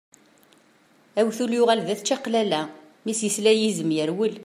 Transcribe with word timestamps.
Awtul 1.19 1.51
yuɣal 1.57 1.81
d 1.87 1.89
at 1.93 2.01
čaqlala, 2.07 2.61
mi 3.03 3.13
s-yesla 3.19 3.51
yizem 3.53 3.91
yerwel. 3.97 4.35